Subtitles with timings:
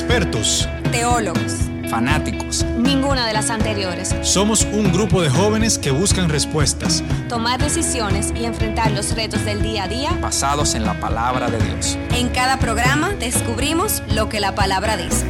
[0.00, 2.64] expertos, teólogos, fanáticos.
[2.78, 4.16] Ninguna de las anteriores.
[4.22, 9.60] Somos un grupo de jóvenes que buscan respuestas, tomar decisiones y enfrentar los retos del
[9.60, 11.98] día a día basados en la palabra de Dios.
[12.14, 15.26] En cada programa descubrimos lo que la palabra dice.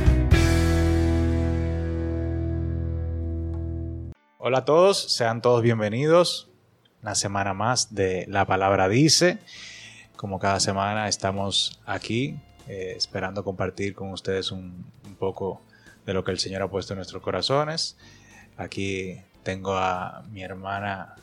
[4.38, 6.48] Hola a todos, sean todos bienvenidos.
[7.02, 9.38] Una semana más de La Palabra Dice.
[10.14, 14.84] Como cada semana estamos aquí eh, esperando compartir con ustedes un,
[15.18, 15.60] poco
[16.06, 17.96] de lo que el Señor ha puesto en nuestros corazones.
[18.56, 21.14] Aquí tengo a mi hermana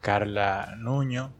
[0.00, 1.32] Carla Nuño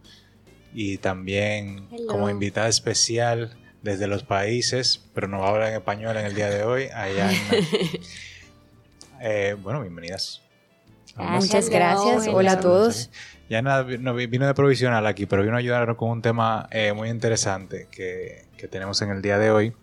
[0.75, 6.17] y también como invitada especial desde los países, pero no va a hablar en español
[6.17, 7.39] en el día de hoy, Ayana.
[9.27, 10.44] Eh, bueno, bienvenidas.
[11.17, 12.27] Muchas gracias.
[12.29, 13.11] Hola a todos.
[13.49, 17.09] Ya no, vino de provisional aquí, pero vino a ayudarnos con un tema eh, muy
[17.11, 19.75] interesante que, tenemos en el día de hoy.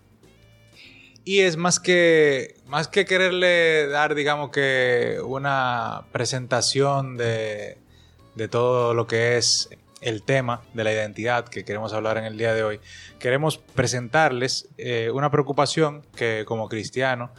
[1.23, 7.77] Y es más que, más que quererle dar, digamos que, una presentación de,
[8.49, 9.69] todo lo que es
[10.01, 12.79] el tema de la identidad que queremos hablar en el día de hoy.
[13.19, 17.29] Queremos presentarles eh, una preocupación que como cristianos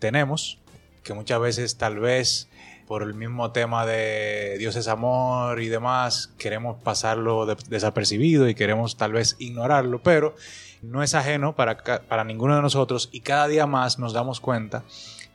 [0.00, 0.58] tenemos,
[1.04, 2.49] que muchas veces tal vez
[2.90, 8.96] por el mismo tema de Dios es amor y demás, queremos pasarlo desapercibido y queremos
[8.96, 10.34] tal vez ignorarlo, pero
[10.82, 11.76] no es ajeno para,
[12.08, 14.82] para ninguno de nosotros y cada día más nos damos cuenta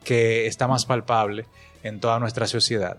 [0.03, 1.45] que está más palpable
[1.81, 2.97] en toda nuestra sociedad.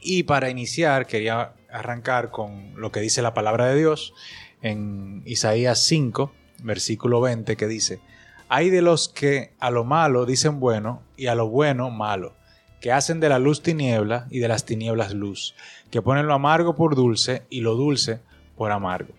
[0.00, 4.14] Y para iniciar quería arrancar con lo que dice la palabra de Dios
[4.62, 8.00] en Isaías 5, versículo 20, que dice,
[8.48, 12.37] hay de los que a lo malo dicen bueno y a lo bueno malo
[12.80, 15.54] que hacen de la luz tiniebla y de las tinieblas luz,
[15.90, 18.20] que ponen lo amargo por dulce y lo dulce
[18.56, 19.14] por amargo.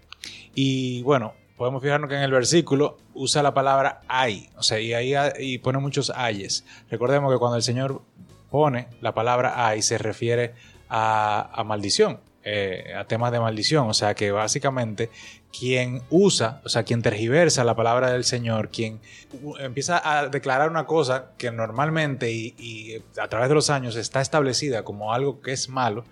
[0.56, 4.94] Y bueno, podemos fijarnos que en el versículo usa la palabra hay, o sea, y
[4.94, 6.66] ahí y pone muchos ayes.
[6.90, 8.02] Recordemos que cuando el Señor
[8.50, 10.54] pone la palabra hay se refiere
[10.90, 15.10] a, maldición, eh, a temas de maldición, o sea que básicamente
[15.58, 18.99] quien usa, o sea, quien tergiversa la palabra del Señor, quien
[19.60, 24.83] empieza a declarar una cosa que normalmente y, a través de los años está establecida
[24.83, 26.05] como algo que es malo,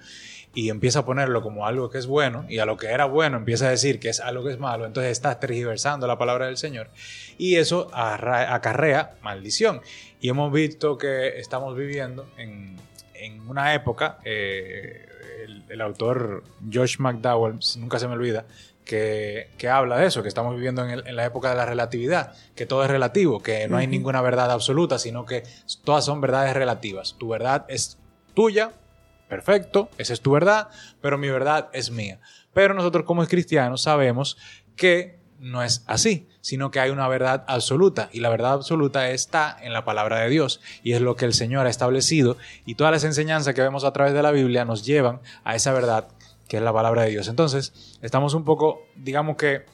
[0.53, 3.37] y empieza a ponerlo como algo que es bueno, y a lo que era bueno
[3.37, 6.57] empieza a decir que es algo que es malo, entonces está tergiversando la palabra del
[6.57, 6.89] Señor,
[7.37, 9.81] y eso acarrea maldición.
[10.19, 12.75] Y hemos visto que estamos viviendo en,
[13.47, 15.05] una época, eh,
[15.43, 16.43] el, el, autor
[16.73, 18.45] Josh McDowell, nunca se me olvida,
[18.87, 22.83] que, habla de eso, que estamos viviendo en, la época de la relatividad, que todo
[22.83, 25.43] es relativo, que no hay ninguna verdad absoluta, sino que
[25.83, 27.15] todas son verdades relativas.
[27.19, 27.97] Tu verdad es
[28.33, 28.71] tuya,
[29.27, 30.69] perfecto, esa es tu verdad,
[31.01, 32.19] pero mi verdad es mía.
[32.53, 34.37] Pero nosotros como cristianos sabemos
[34.75, 39.55] que no es así, sino que hay una verdad absoluta y la verdad absoluta está
[39.61, 42.91] en la palabra de Dios y es lo que el Señor ha establecido y todas
[42.91, 46.07] las enseñanzas que vemos a través de la Biblia nos llevan a esa verdad
[46.47, 47.27] que es la palabra de Dios.
[47.27, 49.65] Entonces, estamos un poco, digamos que,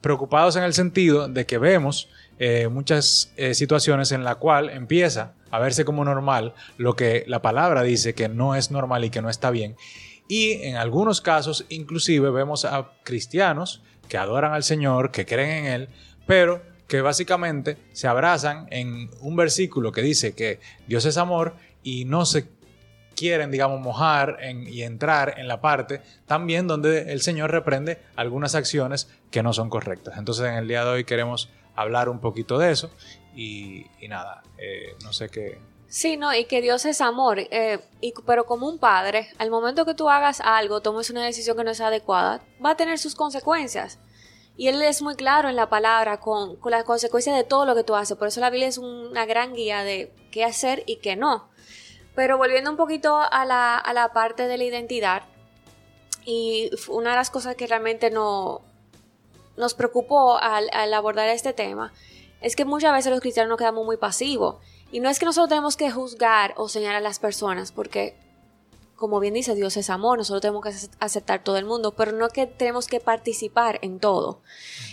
[0.00, 2.08] preocupados en el sentido de que vemos
[2.38, 7.40] eh, muchas eh, situaciones en la cual empieza a verse como normal lo que la
[7.40, 9.76] palabra dice que no es normal y que no está bien.
[10.28, 15.72] Y en algunos casos, inclusive, vemos a cristianos que adoran al Señor, que creen en
[15.72, 15.88] Él,
[16.26, 22.04] pero que básicamente se abrazan en un versículo que dice que Dios es amor y
[22.04, 22.48] no se
[23.14, 29.08] quieren, digamos, mojar y entrar en la parte también donde el Señor reprende algunas acciones
[29.30, 30.18] que no son correctas.
[30.18, 32.90] Entonces en el día de hoy queremos hablar un poquito de eso
[33.34, 35.58] y, nada, eh, no sé qué.
[35.88, 39.84] Sí, no, y que Dios es amor, eh, y, pero como un padre, al momento
[39.84, 43.14] que tú hagas algo, tomes una decisión que no es adecuada, va a tener sus
[43.14, 44.00] consecuencias.
[44.56, 47.74] Y Él es muy claro en la palabra con, con las consecuencias de todo lo
[47.74, 48.16] que tú haces.
[48.16, 51.48] Por eso la Biblia es una gran guía de qué hacer y qué no.
[52.14, 55.22] Pero volviendo un poquito a la, a la parte de la identidad,
[56.24, 58.62] y una de las cosas que realmente no,
[59.56, 61.92] nos preocupó al, abordar este tema
[62.40, 64.56] es que muchas veces los cristianos nos quedamos muy pasivos.
[64.92, 68.16] Y no es que nosotros tenemos que juzgar o señalar a las personas, porque,
[68.96, 70.70] como bien dice, Dios es amor, nosotros tenemos que
[71.00, 74.40] aceptar todo el mundo, pero no que tenemos que participar en todo.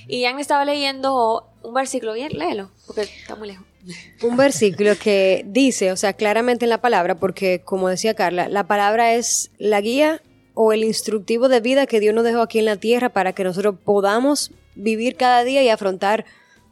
[0.07, 3.65] Y ya me estaba leyendo un versículo, bien, léelo, porque está muy lejos
[4.24, 8.65] un versículo que dice, o sea, claramente en la palabra, porque como decía Carla, la
[8.65, 10.21] palabra es la guía
[10.53, 13.44] o el instructivo de vida que Dios nos dejó aquí en la tierra para que
[13.44, 16.25] nosotros podamos vivir cada día y afrontar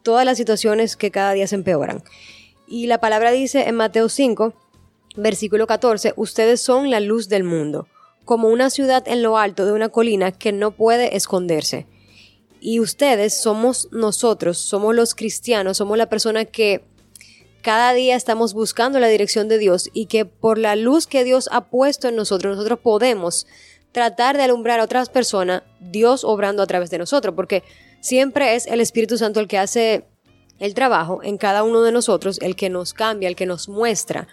[0.04, 2.04] todas las situaciones que cada día se empeoran.
[2.68, 4.54] Y la palabra dice en Mateo 5,
[5.22, 7.88] versículo 14, ustedes son la luz del mundo,
[8.26, 11.88] como una ciudad en lo alto de una colina que no puede esconderse.
[12.62, 16.84] Y ustedes somos nosotros, somos los cristianos, somos la persona que
[17.62, 21.50] cada día estamos buscando la dirección de Dios y que por la luz que Dios
[21.52, 23.48] ha puesto en nosotros, nosotros podemos
[23.92, 27.64] tratar de alumbrar a otras personas, Dios obrando a través de nosotros, porque
[28.02, 30.06] siempre es el Espíritu Santo el que hace
[30.60, 34.28] el trabajo en cada uno de nosotros, el que nos cambia, el que nos muestra.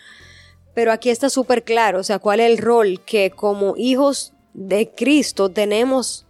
[0.77, 4.91] Pero aquí está súper claro, o sea, cuál es el rol que como hijos de
[4.91, 6.27] Cristo tenemos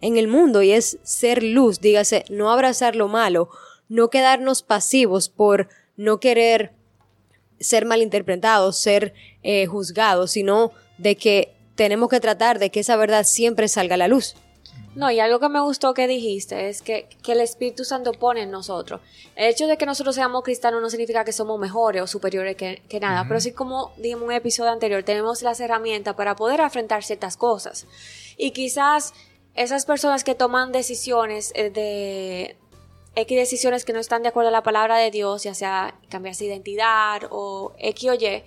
[0.00, 3.50] en el mundo y es ser luz, dígase, no abrazar lo malo,
[3.88, 6.72] no quedarnos pasivos por no querer
[7.60, 9.14] ser malinterpretados, ser
[9.44, 13.98] eh, juzgados, sino de que tenemos que tratar de que esa verdad siempre salga a
[13.98, 14.34] la luz.
[14.94, 18.42] No, y algo que me gustó que dijiste es que, que, el Espíritu Santo pone
[18.42, 19.00] en nosotros.
[19.34, 22.82] El hecho de que nosotros seamos cristianos no significa que somos mejores o superiores que,
[22.88, 26.60] que nada, pero sí como dijimos en un episodio anterior, tenemos las herramientas para poder
[26.60, 27.86] afrontar ciertas cosas.
[28.36, 29.14] Y quizás
[29.54, 32.56] esas personas que toman decisiones eh, de
[33.16, 36.44] X decisiones que no están de acuerdo a la palabra de Dios, ya sea cambiarse
[36.44, 38.42] de identidad o X o Y,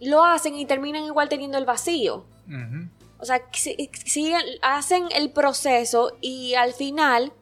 [0.00, 2.24] lo hacen y terminan igual teniendo el vacío.
[3.22, 7.32] O sea, siguen, hacen el proceso y al final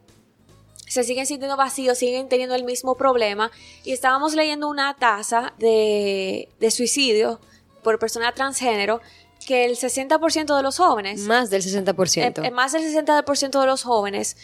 [0.87, 3.49] se siguen sintiendo vacíos, siguen teniendo el mismo problema.
[3.83, 7.39] Y estábamos leyendo una tasa de, suicidio
[7.81, 9.01] por persona transgénero
[9.47, 11.21] que el 60% de los jóvenes...
[11.21, 12.45] Más del 60%.
[12.45, 14.37] Eh, más del 60% de los jóvenes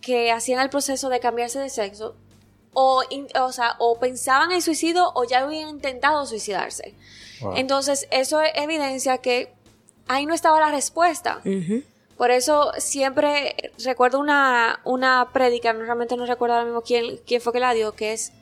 [0.00, 2.16] que hacían el proceso de cambiarse de sexo
[2.72, 3.04] o,
[3.38, 6.96] o, sea, o pensaban en suicidio o ya habían intentado suicidarse.
[7.54, 9.52] Entonces, eso evidencia que
[10.10, 11.40] ahí no estaba la respuesta.
[12.16, 17.40] Por eso siempre recuerdo una, una prédica, no, realmente no recuerdo ahora mismo quién, quién
[17.40, 18.32] fue que la dio, que es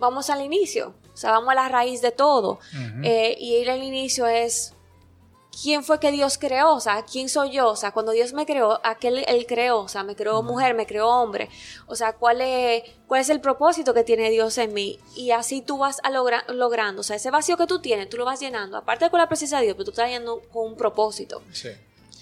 [0.00, 2.58] vamos al inicio, o sea, vamos a la raíz de todo.
[3.02, 4.72] Eh, y ir al inicio es
[5.60, 8.46] quién fue que Dios creó, o sea, quién soy yo, o sea, cuando Dios me
[8.46, 11.48] creó, aquel él creó, o sea, me creó mujer, me creó hombre,
[11.86, 15.60] o sea, cuál es, cuál es el propósito que tiene Dios en mí y así
[15.60, 18.76] tú vas a logrando, o sea, ese vacío que tú tienes, tú lo vas llenando,
[18.76, 21.42] aparte de con la presencia de Dios, pero tú estás llenando con un propósito.
[21.52, 21.70] Sí.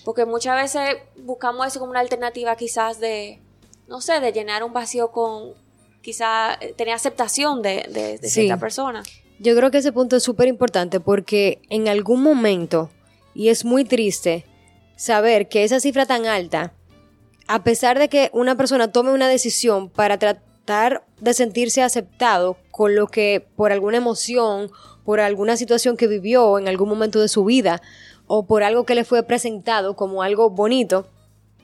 [0.05, 3.41] Porque muchas veces buscamos eso como una alternativa quizás de,
[3.89, 5.55] no sé, de llenar un vacío con,
[6.01, 9.03] quizás eh, tener aceptación de, de, cierta persona.
[9.41, 12.91] Yo creo que ese punto es súper importante porque en algún momento
[13.37, 14.47] y es muy triste
[14.97, 16.73] saber que esa cifra tan alta,
[17.47, 22.97] a pesar de que una persona tome una decisión para tratar de sentirse aceptado con
[22.97, 24.71] lo que por alguna emoción,
[25.05, 27.83] por alguna situación que vivió en algún momento de su vida
[28.27, 31.07] o por algo que le fue presentado como algo bonito,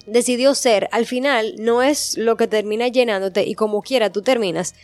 [0.06, 4.74] decidió ser, al final no es lo que termina llenándote y como quiera tú terminas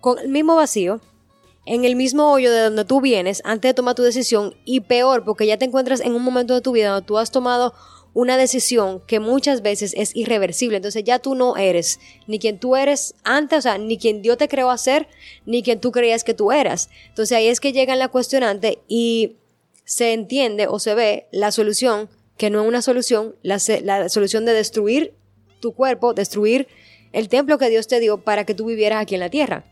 [0.00, 1.00] con el mismo vacío,
[1.68, 5.24] en el mismo hoyo de donde tú vienes antes de tomar tu decisión y peor
[5.24, 7.74] porque ya te encuentras en un momento de tu vida donde tú has tomado
[8.14, 10.78] una decisión que muchas veces es irreversible.
[10.78, 14.38] Entonces ya tú no eres ni quien tú eres antes, o sea, ni quien Dios
[14.38, 15.08] te creó a ser,
[15.44, 16.88] ni quien tú creías que tú eras.
[17.08, 19.36] Entonces ahí es que llega la cuestionante y
[19.84, 24.46] se entiende o se ve la solución, que no es una solución, la, la solución
[24.46, 25.12] de destruir
[25.60, 26.66] tu cuerpo, destruir
[27.12, 29.64] el templo que Dios te dio para que tú vivieras aquí en la tierra.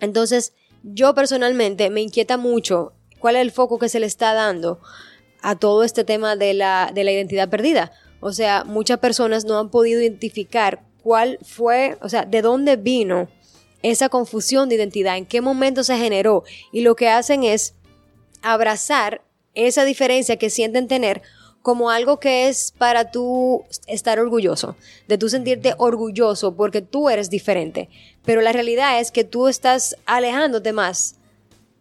[0.00, 0.52] Entonces,
[0.82, 4.80] yo personalmente me inquieta mucho cuál es el foco que se le está dando
[5.42, 7.92] a todo este tema de la, de la identidad perdida.
[8.20, 13.28] O sea, muchas personas no han podido identificar cuál fue, o sea, de dónde vino
[13.82, 16.44] esa confusión de identidad, en qué momento se generó.
[16.72, 17.74] Y lo que hacen es
[18.42, 19.22] abrazar
[19.54, 21.22] esa diferencia que sienten tener
[21.62, 24.76] como algo que es para tú estar orgulloso,
[25.06, 27.88] de tú sentirte orgulloso porque tú eres diferente.
[28.28, 31.14] Pero la realidad es que tú estás alejándote más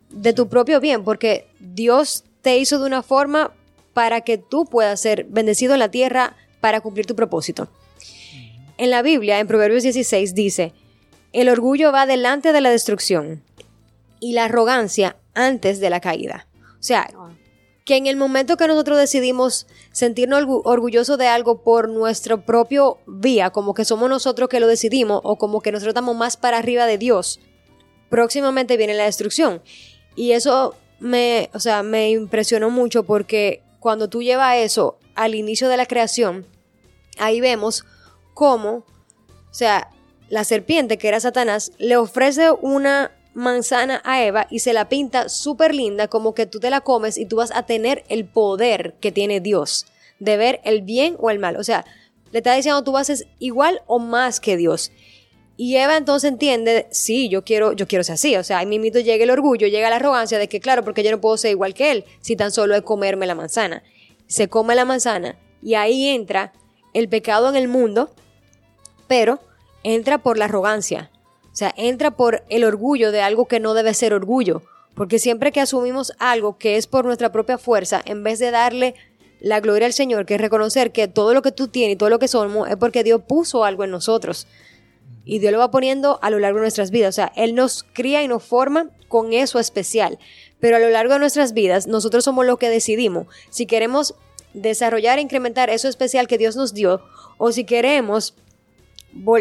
[0.10, 3.52] de tu propio bien porque Dios te hizo de una forma
[3.92, 7.68] para que tú puedas ser bendecido en la tierra para cumplir tu propósito.
[8.78, 10.72] En la Biblia, en Proverbios 16, dice,
[11.34, 13.44] el orgullo va delante de la destrucción
[14.22, 16.48] y la arrogancia antes de la caída.
[16.80, 17.10] O sea,
[17.88, 23.52] que en el momento que nosotros decidimos sentirnos orgullosos de algo por nuestro propio vía,
[23.52, 26.86] como que somos nosotros que lo decidimos o como que nosotros estamos más para arriba
[26.86, 27.40] de Dios,
[28.10, 29.62] próximamente viene la destrucción.
[30.18, 35.70] Y eso me, o sea, me impresionó mucho porque cuando tú llevas eso al inicio
[35.70, 36.46] de la creación,
[37.18, 37.86] ahí vemos
[38.34, 38.84] cómo,
[39.50, 39.92] o sea,
[40.28, 45.30] la serpiente, que era Satanás, le ofrece una manzana a Eva y se la pinta
[45.30, 48.96] súper linda como que tú te la comes y tú vas a tener el poder
[49.00, 49.86] que tiene Dios
[50.20, 51.56] de ver el bien o el mal.
[51.58, 51.86] O sea,
[52.32, 54.92] le está diciendo tú vas a ser igual o más que Dios.
[55.56, 58.36] Y Eva entonces entiende, sí, yo quiero, yo quiero ser así.
[58.38, 61.12] O sea, ahí mismo llega el orgullo, llega la arrogancia de que, claro, porque yo
[61.12, 63.84] no puedo ser igual que él, si tan solo es comerme la manzana.
[64.26, 66.54] Se come la manzana y ahí entra
[66.96, 68.10] el pecado en el mundo,
[69.08, 69.40] pero
[69.84, 71.12] entra por la arrogancia.
[71.58, 74.62] O sea, entra por el orgullo de algo que no debe ser orgullo.
[74.94, 78.94] Porque siempre que asumimos algo que es por nuestra propia fuerza, en vez de darle
[79.40, 82.12] la gloria al Señor, que es reconocer que todo lo que tú tienes y todo
[82.12, 84.46] lo que somos es porque Dios puso algo en nosotros.
[85.26, 87.16] Y Dios lo va poniendo a lo largo de nuestras vidas.
[87.16, 90.20] O sea, Él nos cría y nos forma con eso especial.
[90.60, 94.14] Pero a lo largo de nuestras vidas, nosotros somos los que decidimos si queremos
[94.54, 97.02] desarrollar e incrementar eso especial que Dios nos dio
[97.40, 98.36] o si queremos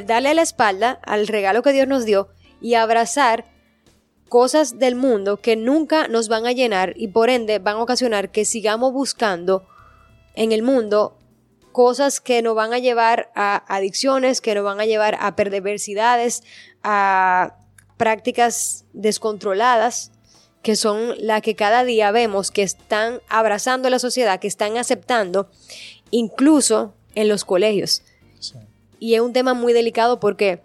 [0.04, 2.28] darle la espalda al regalo que Dios nos dio
[2.60, 3.44] y abrazar
[4.28, 8.30] cosas del mundo que nunca nos van a llenar y por ende van a ocasionar
[8.30, 9.66] que sigamos buscando
[10.34, 11.18] en el mundo
[11.72, 16.42] cosas que nos van a llevar a adicciones, que nos van a llevar a perversidades,
[16.82, 17.58] a
[17.98, 20.10] prácticas descontroladas,
[20.62, 25.50] que son las que cada día vemos que están abrazando la sociedad, que están aceptando,
[26.10, 28.02] incluso en los colegios.
[28.98, 30.60] Y es un tema muy delicado porque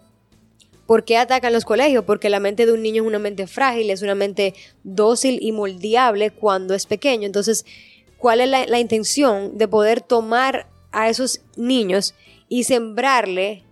[0.86, 2.04] ¿Por atacan los colegios?
[2.04, 5.50] Porque la mente de un niño es una mente frágil, es una mente dócil y
[5.50, 7.24] moldeable cuando es pequeño.
[7.24, 7.64] Entonces,
[8.18, 12.14] ¿cuál es la, la intención de poder tomar a esos niños
[12.48, 13.62] y sembrarle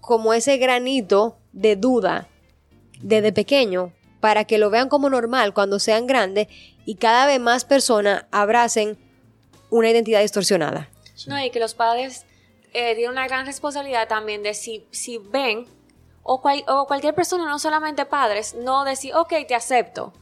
[0.00, 2.28] como ese granito de duda
[3.02, 6.48] desde pequeño para que lo vean como normal cuando sean grandes
[6.84, 8.96] y cada vez más personas abracen
[9.70, 10.88] una identidad distorsionada.
[11.26, 12.24] No, y que los padres
[12.76, 15.66] eh, tienen una gran responsabilidad también de si, si ven,
[16.22, 20.12] o, o cualquier persona, no solamente padres, no decir, ok, te acepto.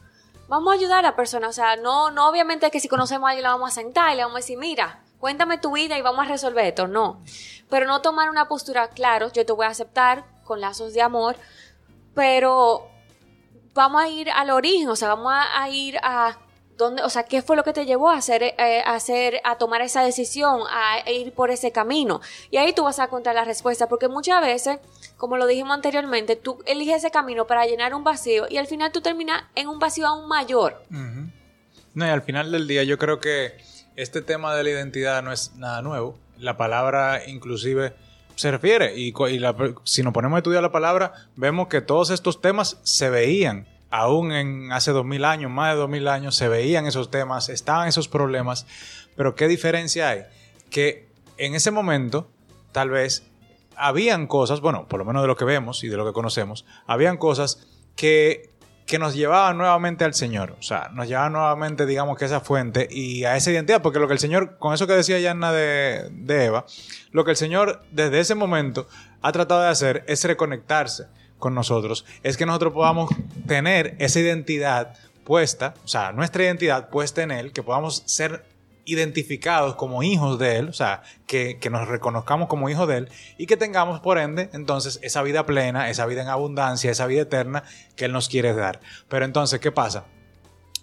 [0.47, 3.31] Vamos a ayudar a la persona, o sea, no, no obviamente que si conocemos a
[3.31, 6.01] alguien la vamos a sentar y le vamos a decir, mira, cuéntame tu vida y
[6.01, 7.21] vamos a resolver esto, no.
[7.69, 11.35] Pero no tomar una postura, claro, yo te voy a aceptar con lazos de amor,
[12.13, 12.87] pero
[13.73, 16.37] vamos a ir al origen, o sea, vamos a, ir a
[16.77, 19.57] dónde, o sea, qué fue lo que te llevó a hacer, eh, a hacer, a
[19.57, 22.21] tomar esa decisión, a ir por ese camino.
[22.51, 24.79] Y ahí tú vas a contar la respuesta, porque muchas veces,
[25.17, 28.91] como lo dijimos anteriormente, tú eliges ese camino para llenar un vacío y al final
[28.91, 30.83] tú terminas en un vacío aún mayor.
[30.89, 33.57] No, y al final del día yo creo que
[33.95, 36.17] este tema de la identidad no es nada nuevo.
[36.37, 37.93] La palabra inclusive
[38.35, 39.13] se refiere y,
[39.85, 43.65] si nos ponemos a estudiar la palabra, vemos que todos estos temas se veían.
[43.97, 47.47] Aún en hace dos mil años, más de dos mil años, se veían esos temas,
[47.47, 48.67] estaban esos problemas.
[49.15, 50.23] Pero ¿qué diferencia hay?
[50.69, 52.27] Que en ese momento,
[52.73, 53.23] tal vez,
[53.77, 56.65] habían cosas, bueno, por lo menos de lo que vemos y de lo que conocemos,
[56.85, 58.49] habían cosas que
[58.85, 60.57] que nos llevaba nuevamente al Señor.
[60.59, 63.81] O sea, nos llevaba nuevamente, digamos, que esa fuente y a esa identidad.
[63.81, 66.65] Porque lo que el Señor, con eso que decía Yanna de Eva,
[67.11, 68.87] lo que el Señor desde ese momento
[69.21, 71.05] ha tratado de hacer es reconectarse
[71.39, 72.05] con nosotros.
[72.23, 73.09] Es que nosotros podamos
[73.47, 78.45] tener esa identidad puesta, o sea, nuestra identidad puesta en Él, que podamos ser
[78.85, 83.47] identificados como hijos de Él, o sea, que, nos reconozcamos como hijos de Él y
[83.47, 87.63] que tengamos, por ende, entonces esa vida plena, esa vida en abundancia, esa vida eterna
[87.95, 88.79] que Él nos quiere dar.
[89.09, 90.05] Pero entonces, ¿qué pasa?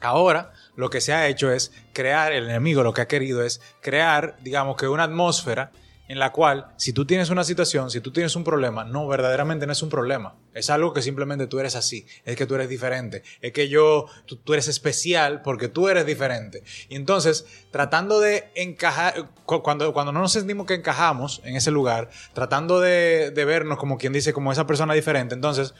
[0.00, 3.60] Ahora lo que se ha hecho es crear, el enemigo lo que ha querido es
[3.80, 5.70] crear, digamos que una atmósfera
[6.12, 9.66] en la cual si tú tienes una situación, si tú tienes un problema, no, verdaderamente
[9.66, 10.34] no es un problema.
[10.52, 14.04] Es algo que simplemente tú eres así, es que tú eres diferente, es que yo,
[14.26, 16.64] tú, eres especial porque tú eres diferente.
[16.90, 22.10] Y entonces, tratando de encajar, cuando, cuando no nos sentimos que encajamos en ese lugar,
[22.34, 25.72] tratando de, de vernos como quien dice, como esa persona diferente, entonces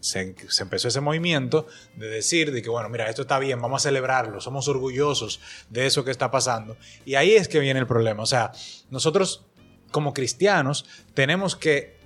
[0.00, 1.66] se, se, empezó ese movimiento
[1.96, 5.86] de decir de que, bueno, mira, esto está bien, vamos a celebrarlo, somos orgullosos de
[5.86, 6.76] eso que está pasando.
[7.04, 8.22] Y ahí es que viene el problema.
[8.22, 8.52] O sea,
[8.90, 9.44] nosotros
[9.90, 11.98] como cristianos tenemos que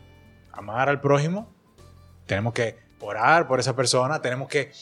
[0.53, 1.51] amar al prójimo,
[2.27, 4.73] tenemos que orar por esa persona, tenemos que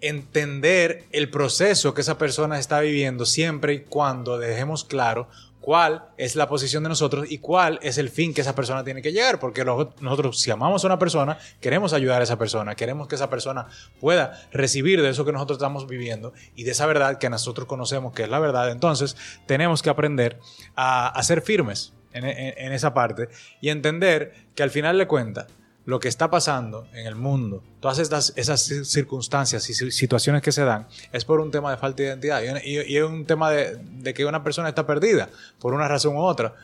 [0.00, 5.28] entender el proceso que esa persona está viviendo siempre y cuando dejemos claro
[5.64, 9.00] cuál es la posición de nosotros y cuál es el fin que esa persona tiene
[9.00, 9.40] que llegar.
[9.40, 13.30] Porque nosotros, si amamos a una persona, queremos ayudar a esa persona, queremos que esa
[13.30, 13.68] persona
[13.98, 18.12] pueda recibir de eso que nosotros estamos viviendo y de esa verdad que nosotros conocemos
[18.12, 18.70] que es la verdad.
[18.70, 20.38] Entonces, tenemos que aprender
[20.76, 23.28] a, a ser firmes en, esa parte
[23.60, 25.46] y entender que al final de cuentas,
[25.84, 30.86] lo que está pasando en el mundo, todas esas circunstancias y situaciones que se dan,
[31.12, 34.42] es por un tema de falta de identidad y, es un tema de, que una
[34.42, 35.28] persona está perdida
[35.58, 36.54] por una razón u otra.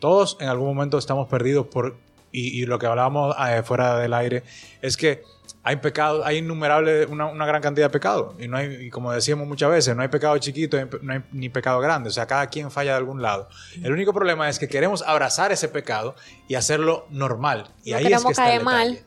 [0.00, 1.96] Todos en algún momento estamos perdidos por,
[2.36, 4.42] y, lo que hablábamos eh, fuera del aire,
[4.82, 5.22] es que
[5.62, 8.34] hay pecado, hay innumerable, una, gran cantidad de pecados.
[8.38, 11.80] Y no hay, como decíamos muchas veces, no hay pecado chiquito, no hay ni pecado
[11.80, 12.08] grande.
[12.08, 13.48] O sea, cada quien falla de algún lado.
[13.82, 16.14] El único problema es que queremos abrazar ese pecado
[16.46, 17.68] y hacerlo normal.
[17.82, 19.00] Y ahí es que está el mal.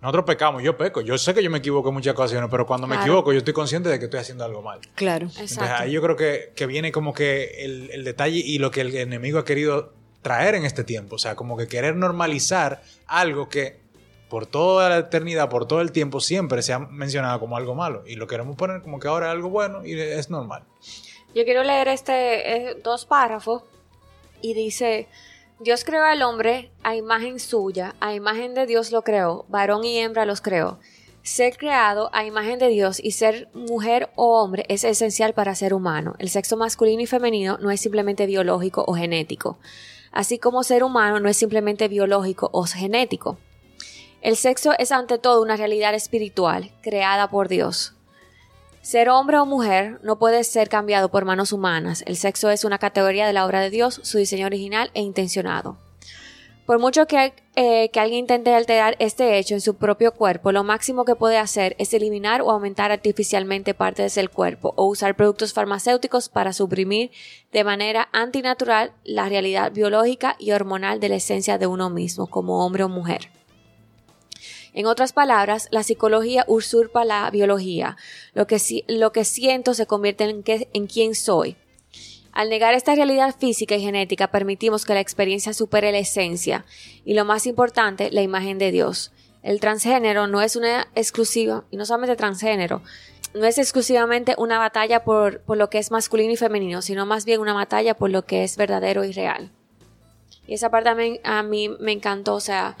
[0.00, 1.00] Nosotros pecamos, yo peco.
[1.02, 3.52] Yo sé que yo me equivoco en muchas ocasiones, pero cuando me equivoco, yo estoy
[3.52, 4.78] consciente de que estoy haciendo algo mal.
[4.94, 8.70] Claro, Entonces, ahí yo creo que, que viene como que el, el detalle y lo
[8.70, 9.92] que el enemigo ha querido
[10.28, 11.16] traer en este tiempo.
[11.16, 13.80] O sea, como que querer normalizar algo que
[14.28, 18.04] por toda la eternidad, por todo el tiempo, siempre se ha mencionado como algo malo.
[18.06, 20.64] Y lo queremos poner como que ahora es algo bueno y es normal.
[21.34, 23.62] Yo quiero leer este dos párrafos
[24.42, 25.08] y dice,
[25.60, 29.96] Dios creó al hombre a imagen suya, a imagen de Dios lo creó, varón y
[29.96, 30.78] hembra los creó.
[31.22, 35.72] Ser creado a imagen de Dios y ser mujer o hombre es esencial para ser
[35.72, 36.16] humano.
[36.18, 39.58] El sexo masculino y femenino no es simplemente biológico o genético,
[40.12, 43.38] así como ser humano no es simplemente biológico o genético.
[44.20, 47.94] El sexo es ante todo una realidad espiritual, creada por Dios.
[48.82, 52.02] Ser hombre o mujer no puede ser cambiado por manos humanas.
[52.06, 55.76] El sexo es una categoría de la obra de Dios, su diseño original e intencionado.
[56.68, 60.64] Por mucho que, eh, que, alguien intente alterar este hecho en su propio cuerpo, lo
[60.64, 65.54] máximo que puede hacer es eliminar o aumentar artificialmente partes del cuerpo o usar productos
[65.54, 67.10] farmacéuticos para suprimir
[67.52, 72.62] de manera antinatural la realidad biológica y hormonal de la esencia de uno mismo como
[72.62, 73.30] hombre o mujer.
[74.74, 77.96] En otras palabras, la psicología usurpa la biología.
[78.34, 78.58] Lo que,
[79.14, 80.44] que siento se convierte en,
[80.74, 81.56] en quién soy.
[82.38, 86.64] Al negar esta realidad física y genética, permitimos que la experiencia supere la esencia
[87.04, 89.10] y, lo más importante, la imagen de Dios.
[89.42, 92.80] El transgénero no es una exclusiva, y no solamente transgénero,
[93.34, 97.24] no es exclusivamente una batalla por, por, lo que es masculino y femenino, sino más
[97.24, 99.50] bien una batalla por lo que es verdadero y real.
[100.46, 102.76] Y esa parte a mí me encantó, o sea,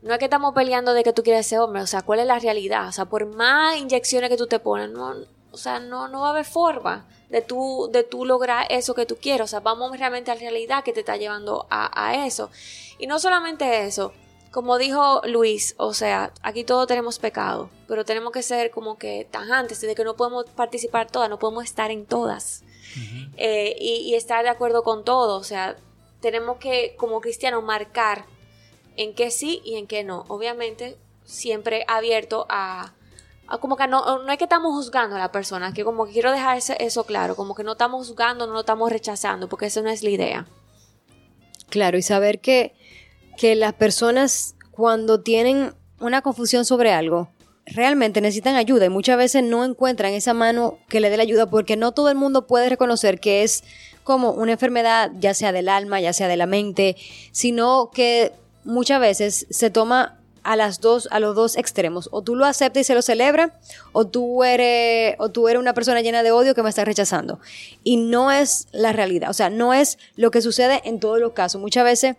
[0.00, 2.26] no es que estamos peleando de que tú quieres ser hombre, o sea, ¿cuál es
[2.26, 2.88] la realidad?
[2.88, 5.16] O sea, por más inyecciones que tú te pones, no,
[5.56, 9.06] o sea, no, no va a haber forma de tú, de tú lograr eso que
[9.06, 9.42] tú quieres.
[9.42, 12.50] O sea, vamos realmente a la realidad que te está llevando a, a eso.
[12.98, 14.12] Y no solamente eso,
[14.50, 19.26] como dijo Luis, o sea, aquí todos tenemos pecado, pero tenemos que ser como que
[19.30, 22.62] tajantes de que no podemos participar todas, no podemos estar en todas.
[23.36, 25.76] Eh, y, y, estar de acuerdo con todo, o sea,
[26.20, 28.24] tenemos que como cristianos marcar
[28.96, 30.24] en qué sí y en qué no.
[30.28, 32.94] Obviamente, siempre abierto a,
[33.60, 36.32] como que no, no es que estamos juzgando a la persona, que como que quiero
[36.32, 39.90] dejar eso claro, como que no estamos juzgando, no lo estamos rechazando, porque eso no
[39.90, 40.46] es la idea.
[41.68, 42.74] Claro, y saber que,
[43.36, 47.28] que las personas cuando tienen una confusión sobre algo,
[47.66, 51.50] realmente necesitan ayuda y muchas veces no encuentran esa mano que le dé la ayuda
[51.50, 53.64] porque no todo el mundo puede reconocer que es
[54.04, 56.96] como una enfermedad, ya sea del alma, ya sea de la mente,
[57.32, 58.32] sino que
[58.64, 62.08] muchas veces se toma a las dos a los dos extremos.
[62.12, 63.58] O tú lo aceptas y se lo celebra
[63.92, 67.40] o tú eres o tú eres una persona llena de odio que me está rechazando.
[67.82, 69.28] Y no es la realidad.
[69.30, 71.60] O sea no es lo que sucede en todos los casos.
[71.60, 72.16] Muchas veces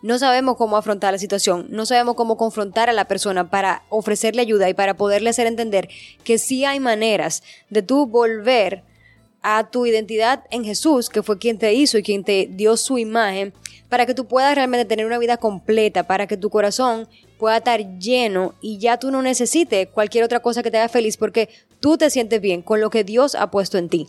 [0.00, 4.42] no sabemos cómo afrontar la situación, no sabemos cómo confrontar a la persona para ofrecerle
[4.42, 5.88] ayuda y para poderle hacer entender
[6.24, 8.82] que sí hay maneras de tú volver
[9.42, 12.98] a tu identidad en Jesús, que fue quien te hizo y quien te dio su
[12.98, 13.52] imagen,
[13.88, 17.08] para que tú puedas realmente tener una vida completa, para que tu corazón
[17.42, 21.16] pueda estar lleno y ya tú no necesites cualquier otra cosa que te haga feliz
[21.16, 21.48] porque
[21.80, 24.06] tú te sientes bien con lo que Dios ha puesto en ti.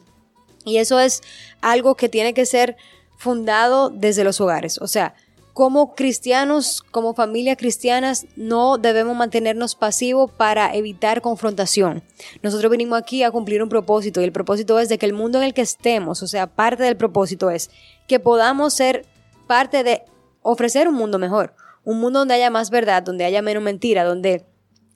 [0.65, 1.21] Y eso es
[1.59, 2.77] algo que tiene que ser
[3.17, 4.77] fundado desde los hogares.
[4.79, 5.15] O sea,
[5.53, 12.03] como cristianos, como familias cristianas, no debemos mantenernos pasivos para evitar confrontación.
[12.43, 15.39] Nosotros venimos aquí a cumplir un propósito y el propósito es de que el mundo
[15.39, 17.71] en el que estemos, o sea, parte del propósito es
[18.07, 19.07] que podamos ser
[19.47, 20.03] parte de
[20.43, 24.45] ofrecer un mundo mejor, un mundo donde haya más verdad, donde haya menos mentira, donde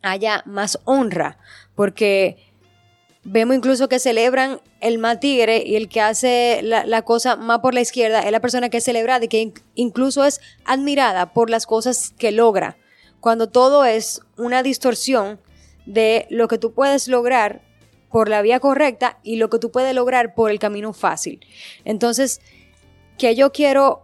[0.01, 1.37] haya más honra,
[1.75, 2.37] porque
[3.23, 7.73] vemos incluso que celebran el más tigre y el que hace la, cosa más por
[7.73, 11.65] la izquierda es la persona que es celebrada y que incluso es admirada por las
[11.65, 12.77] cosas que logra,
[13.19, 15.41] cuando todo es una distorsión
[15.85, 17.61] de lo que tú puedes lograr
[18.09, 21.45] por la vía correcta y lo que tú puedes lograr por el camino fácil.
[21.83, 22.39] Entonces,
[23.17, 24.03] que yo quiero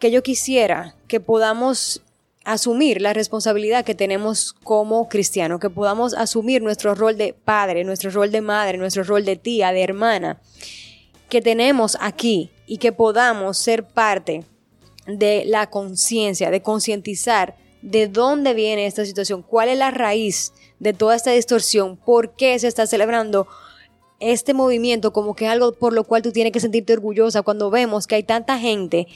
[0.00, 2.02] que yo quisiera que podamos
[2.44, 8.10] asumir la responsabilidad que tenemos como cristianos, que podamos asumir nuestro rol de padre, nuestro
[8.10, 10.40] rol de madre, nuestro rol de tía, de hermana,
[11.28, 14.44] que tenemos aquí y que podamos ser parte
[15.06, 20.92] de la conciencia, de concientizar de dónde viene esta situación, cuál es la raíz de
[20.92, 23.46] toda esta distorsión, por qué se está celebrando
[24.20, 27.70] este movimiento como que es algo por lo cual tú tienes que sentirte orgullosa cuando
[27.70, 29.06] vemos que hay tanta gente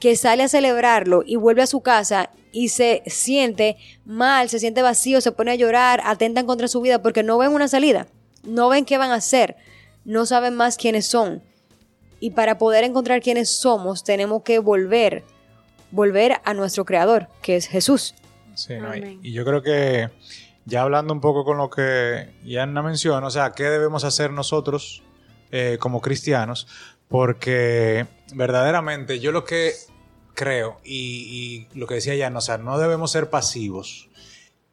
[0.00, 4.82] que sale a celebrarlo y vuelve a su casa y se siente mal, se siente
[4.82, 8.06] vacío, se pone a llorar, atentan contra su vida porque no ven una salida,
[8.44, 9.56] no ven qué van a hacer,
[10.04, 11.42] no saben más quiénes son.
[12.20, 15.24] Y para poder encontrar quiénes somos, tenemos que volver,
[15.90, 18.14] volver a nuestro creador, que es Jesús.
[18.54, 18.74] Sí,
[19.22, 20.10] y, yo creo que
[20.66, 25.02] ya hablando un poco con lo que Yanna menciona, o sea, ¿qué debemos hacer nosotros
[25.50, 26.66] eh, como cristianos?
[27.08, 29.72] Porque verdaderamente yo lo que
[30.34, 34.08] creo, y, lo que decía ya, o sea, no debemos ser pasivos.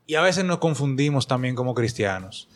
[0.06, 2.48] Y a veces nos confundimos también como cristianos.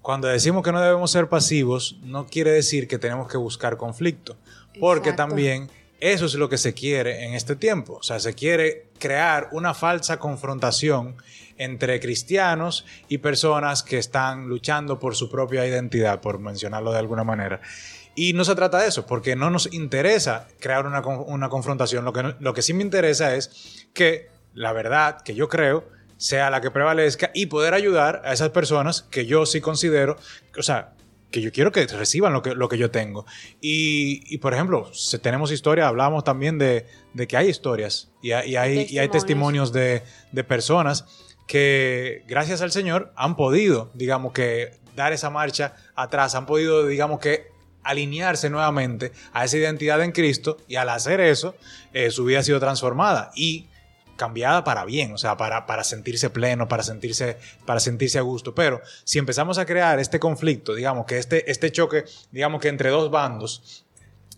[0.00, 4.36] Cuando decimos que no debemos ser pasivos, no quiere decir que tenemos que buscar conflicto,
[4.80, 5.28] porque Exacto.
[5.28, 7.94] también eso es lo que se quiere en este tiempo.
[7.94, 11.16] O sea, se quiere crear una falsa confrontación
[11.56, 17.24] entre cristianos y personas que están luchando por su propia identidad, por mencionarlo de alguna
[17.24, 17.60] manera.
[18.16, 22.04] Y no se trata de eso, porque no nos interesa crear una, una confrontación.
[22.04, 25.84] Lo que, lo que sí me interesa es que la verdad que yo creo
[26.16, 30.16] sea la que prevalezca y poder ayudar a esas personas que yo sí considero,
[30.56, 30.92] o sea,
[31.32, 33.26] que yo quiero que reciban lo que, lo que yo tengo.
[33.60, 38.30] Y, y, por ejemplo, si tenemos historia, hablamos también de, de que hay historias y,
[38.30, 41.04] hay- y hay, y hay testimonios de, de personas
[41.48, 47.18] que, gracias al Señor, han podido, digamos que, dar esa marcha atrás, han podido, digamos
[47.18, 47.48] que,
[47.84, 51.54] alinearse nuevamente a esa identidad en Cristo y al hacer eso,
[51.92, 53.68] eh, su vida ha sido transformada y
[54.16, 58.54] cambiada para bien, o sea, para, para sentirse pleno, para sentirse, para sentirse a gusto.
[58.54, 62.90] Pero si empezamos a crear este conflicto, digamos que este, este choque, digamos que entre
[62.90, 63.84] dos bandos,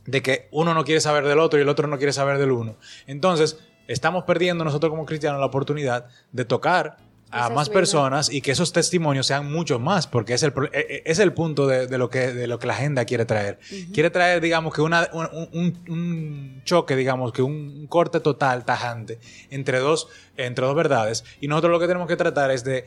[0.07, 2.53] de que uno no quiere saber del otro y el otro no quiere saber del
[2.53, 6.99] uno, entonces estamos perdiendo nosotros como cristianos la oportunidad de tocar
[7.31, 11.03] a más personas y que esos testimonios sean muchos más, porque es el, e- e-
[11.07, 13.59] es el punto de, de lo que, de lo que la agenda quiere traer.
[13.93, 19.19] Quiere traer, digamos, que una, un, un- un choque, digamos, que un corte total, tajante,
[19.51, 21.25] entre dos, entre dos verdades.
[21.41, 22.85] Y nosotros lo que tenemos que tratar es de,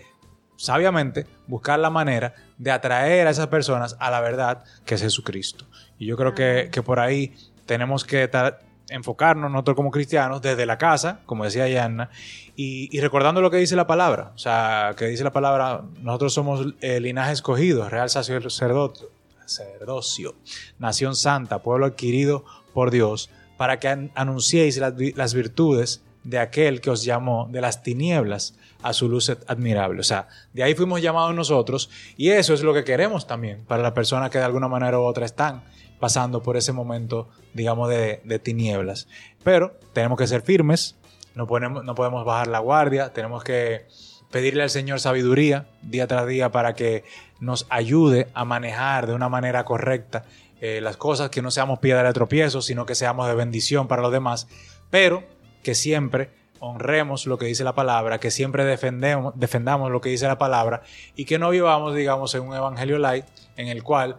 [0.56, 5.66] sabiamente, buscar la manera de atraer a esas personas a la verdad que es Jesucristo.
[5.98, 7.34] Y yo creo que, que por ahí
[7.66, 12.10] tenemos que ta- enfocarnos nosotros como cristianos desde la casa, como decía Yanna,
[12.56, 14.32] y, recordando lo que dice la palabra.
[14.36, 19.10] O sea, que dice la palabra, nosotros somos el linaje escogido, real sacerdocio,
[19.46, 20.36] sacerdocio,
[20.78, 26.82] nación santa, pueblo adquirido por Dios, para que an- anunciéis las, las virtudes de aquel
[26.82, 30.00] que os llamó de las tinieblas a su luz admirable.
[30.02, 33.84] O sea, de ahí fuimos llamados nosotros y eso es lo que queremos también para
[33.84, 35.64] las personas que de alguna manera u otra están
[36.00, 39.08] pasando por ese momento, digamos, de, de tinieblas.
[39.44, 40.96] Pero tenemos que ser firmes,
[41.36, 43.88] no, podemos, no podemos bajar la guardia, tenemos que
[44.32, 47.04] pedirle al Señor sabiduría día tras día para que
[47.40, 50.26] nos ayude a manejar de una manera correcta
[50.62, 54.02] eh, las cosas, que no seamos piedra de tropiezo, sino que seamos de bendición para
[54.02, 54.48] los demás,
[54.90, 55.24] pero
[55.64, 60.28] que siempre honremos lo que dice la palabra, que siempre defendemos, defendamos lo que dice
[60.28, 60.82] la palabra
[61.16, 64.18] y que no vivamos, digamos, en un evangelio light en el cual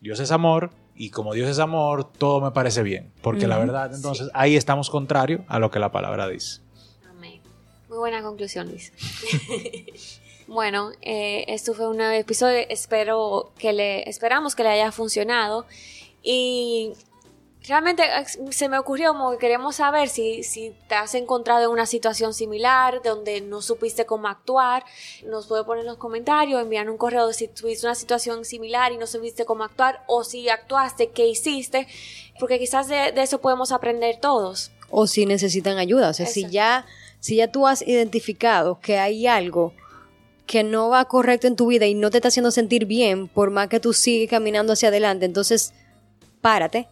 [0.00, 3.94] Dios es amor y como Dios es amor, todo me parece bien, porque la verdad,
[3.94, 6.60] entonces ahí estamos contrario a lo que la palabra dice.
[7.08, 7.40] Amén.
[7.88, 8.92] Muy buena conclusión, Luis.
[10.46, 12.64] bueno, eh, esto fue un nuevo episodio.
[12.68, 15.66] Espero que le, esperamos que le haya funcionado.
[16.22, 16.94] Y
[17.66, 18.04] realmente
[18.50, 22.34] se me ocurrió como que queremos saber si, si te has encontrado en una situación
[22.34, 24.84] similar donde no supiste cómo actuar.
[25.24, 28.98] Nos puede poner en los comentarios, enviar un correo si tuviste una situación similar y
[28.98, 31.86] no supiste cómo actuar o si actuaste, qué hiciste.
[32.38, 34.70] Porque quizás de, de eso podemos aprender todos.
[34.90, 36.10] o si necesitan ayuda.
[36.10, 36.86] O sea, si ya,
[37.20, 39.72] si ya tú has identificado que hay algo
[40.46, 43.50] que no va correcto en tu vida y no te está haciendo sentir bien, por
[43.50, 45.72] más que tú sigues caminando hacia adelante, entonces
[46.40, 46.88] párate,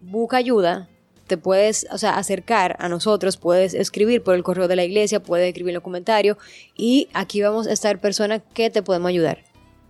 [0.00, 0.88] busca ayuda,
[1.26, 5.20] te puedes, o sea, acercar a nosotros, puedes escribir por el correo de la iglesia,
[5.20, 6.36] puedes escribir en los comentarios
[6.76, 9.38] y aquí vamos a estar personas que te podemos ayudar.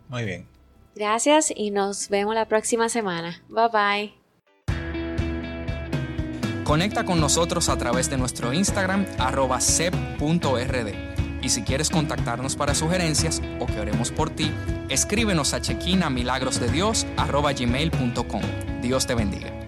[0.08, 0.46] Muy bien.
[0.94, 3.42] Gracias y nos vemos la próxima semana.
[3.48, 4.26] Bye bye.
[6.64, 10.94] Conecta con nosotros a través de nuestro Instagram arroba sep.rd.
[11.42, 14.50] Y si quieres contactarnos para sugerencias o que oremos por ti,
[14.88, 18.42] escríbenos a chequina milagrosdedios arroba gmail.com.
[18.82, 19.65] Dios te bendiga.